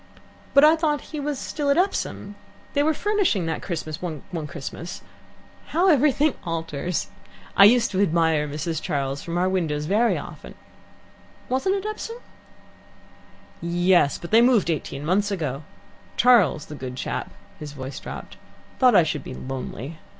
"But 0.55 0.63
I 0.63 0.75
thought 0.75 1.01
he 1.13 1.19
was 1.19 1.37
still 1.37 1.69
at 1.69 1.77
Epsom. 1.77 2.33
They 2.73 2.81
were 2.81 2.91
furnishing 2.91 3.45
that 3.45 3.61
Christmas 3.61 4.01
one 4.01 4.23
Christmas. 4.47 5.03
How 5.67 5.89
everything 5.91 6.33
alters! 6.43 7.09
I 7.55 7.65
used 7.65 7.91
to 7.91 8.01
admire 8.01 8.47
Mrs. 8.47 8.81
Charles 8.81 9.21
from 9.21 9.37
our 9.37 9.47
windows 9.47 9.85
very 9.85 10.17
often. 10.17 10.55
Wasn't 11.49 11.75
it 11.75 11.85
Epsom?" 11.85 12.17
"Yes, 13.61 14.17
but 14.17 14.31
they 14.31 14.41
moved 14.41 14.71
eighteen 14.71 15.05
months 15.05 15.29
ago. 15.29 15.61
Charles, 16.17 16.65
the 16.65 16.73
good 16.73 16.95
chap" 16.95 17.29
his 17.59 17.73
voice 17.73 17.99
dropped 17.99 18.37
"thought 18.79 18.95
I 18.95 19.03
should 19.03 19.23
be 19.23 19.35
lonely. 19.35 19.99